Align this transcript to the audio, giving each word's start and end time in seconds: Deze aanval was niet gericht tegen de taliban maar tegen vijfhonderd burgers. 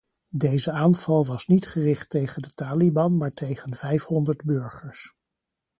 Deze 0.35 0.71
aanval 0.71 1.25
was 1.25 1.47
niet 1.47 1.67
gericht 1.67 2.09
tegen 2.09 2.41
de 2.41 2.49
taliban 2.53 3.17
maar 3.17 3.31
tegen 3.31 3.75
vijfhonderd 3.75 4.43
burgers. 4.43 5.15